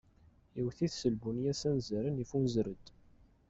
Iwwet-it 0.59 0.93
s 0.95 1.01
lbunya 1.13 1.53
s 1.59 1.61
anzaren 1.69 2.21
iffunzer-d. 2.23 2.85